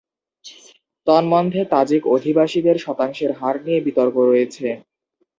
[1.07, 4.67] তন্মধ্যে, তাজিক অধিবাসীদের শতাংশের হার নিয়ে বিতর্ক রয়েছে।